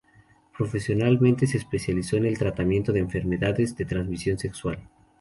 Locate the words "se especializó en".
1.45-2.25